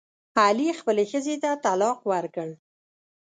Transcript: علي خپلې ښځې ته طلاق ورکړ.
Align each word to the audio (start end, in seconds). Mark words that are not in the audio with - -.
علي 0.43 0.69
خپلې 0.79 1.03
ښځې 1.11 1.35
ته 1.43 1.49
طلاق 1.65 1.99
ورکړ. 2.11 2.49